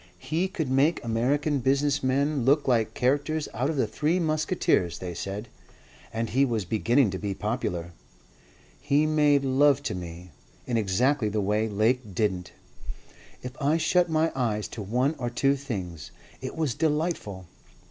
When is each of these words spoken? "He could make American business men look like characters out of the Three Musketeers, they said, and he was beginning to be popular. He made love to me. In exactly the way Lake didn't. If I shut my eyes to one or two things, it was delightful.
"He 0.17 0.47
could 0.47 0.67
make 0.67 0.99
American 1.03 1.59
business 1.59 2.01
men 2.01 2.43
look 2.43 2.67
like 2.67 2.95
characters 2.95 3.47
out 3.53 3.69
of 3.69 3.75
the 3.75 3.85
Three 3.85 4.19
Musketeers, 4.19 4.97
they 4.97 5.13
said, 5.13 5.47
and 6.11 6.31
he 6.31 6.43
was 6.43 6.65
beginning 6.65 7.11
to 7.11 7.19
be 7.19 7.35
popular. 7.35 7.91
He 8.79 9.05
made 9.05 9.45
love 9.45 9.83
to 9.83 9.93
me. 9.93 10.31
In 10.65 10.75
exactly 10.75 11.29
the 11.29 11.39
way 11.39 11.69
Lake 11.69 12.15
didn't. 12.15 12.51
If 13.43 13.51
I 13.61 13.77
shut 13.77 14.09
my 14.09 14.31
eyes 14.33 14.67
to 14.69 14.81
one 14.81 15.13
or 15.19 15.29
two 15.29 15.55
things, 15.55 16.09
it 16.41 16.55
was 16.55 16.73
delightful. 16.73 17.45